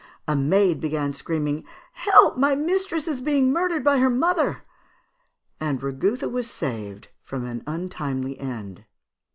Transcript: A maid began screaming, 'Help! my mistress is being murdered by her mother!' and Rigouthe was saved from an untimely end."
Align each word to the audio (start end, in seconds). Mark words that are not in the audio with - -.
A 0.27 0.35
maid 0.35 0.81
began 0.81 1.13
screaming, 1.13 1.63
'Help! 1.93 2.35
my 2.35 2.55
mistress 2.55 3.07
is 3.07 3.21
being 3.21 3.53
murdered 3.53 3.83
by 3.83 3.99
her 3.99 4.09
mother!' 4.09 4.63
and 5.59 5.79
Rigouthe 5.79 6.31
was 6.31 6.49
saved 6.49 7.09
from 7.21 7.45
an 7.45 7.61
untimely 7.67 8.39
end." 8.39 8.85